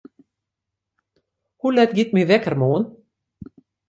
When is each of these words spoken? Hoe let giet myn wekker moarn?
Hoe 1.59 1.73
let 1.75 1.93
giet 1.95 2.13
myn 2.13 2.29
wekker 2.29 2.55
moarn? 2.61 2.85